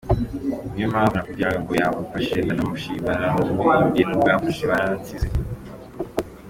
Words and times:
Niyo 0.71 0.87
mpamvu 0.91 1.13
nakubwiraga 1.15 1.57
ngo 1.61 1.71
yaramfashije 1.79 2.39
ndanamushima 2.43 3.07
naranamuririmbye 3.09 4.01
‘n’ubwo 4.03 4.27
wamfashije 4.29 4.65
waranansize’. 4.71 5.27